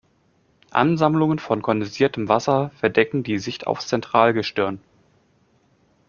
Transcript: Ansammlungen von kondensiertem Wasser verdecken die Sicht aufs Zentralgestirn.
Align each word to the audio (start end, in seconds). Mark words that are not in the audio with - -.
Ansammlungen 0.71 1.37
von 1.37 1.61
kondensiertem 1.61 2.27
Wasser 2.27 2.71
verdecken 2.71 3.21
die 3.21 3.37
Sicht 3.37 3.67
aufs 3.67 3.85
Zentralgestirn. 3.87 4.81